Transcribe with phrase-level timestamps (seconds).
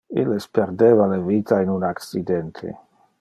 [0.21, 2.77] Illes perdeva le vita in un accidente.